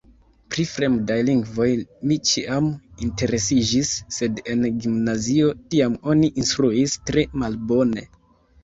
Pri 0.53 0.63
fremdaj 0.69 1.17
lingvoj 1.27 1.67
mi 2.11 2.17
ĉiam 2.31 2.71
interesiĝis, 3.09 3.93
sed 4.19 4.43
en 4.55 4.67
gimnazio 4.81 5.53
tiam 5.75 6.03
oni 6.15 6.35
instruis 6.45 7.01
tre 7.13 7.31
malbone. 7.45 8.11